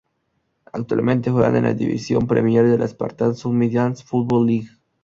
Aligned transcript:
Actualmente 0.73 1.29
juegan 1.29 1.57
en 1.57 1.63
la 1.65 1.75
División 1.75 2.25
Premier 2.25 2.65
de 2.67 2.75
la 2.79 2.87
Spartan 2.87 3.35
South 3.35 3.53
Midlands 3.53 4.01
Football 4.03 4.47
League. 4.47 4.69